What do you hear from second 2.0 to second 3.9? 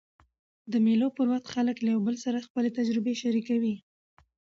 بل سره خپلي تجربې شریکوي.